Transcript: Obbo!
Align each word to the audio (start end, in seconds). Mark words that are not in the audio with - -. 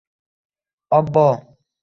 Obbo! 1.01 1.27